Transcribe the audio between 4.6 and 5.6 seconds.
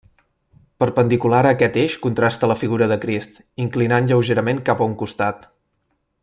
cap a un costat.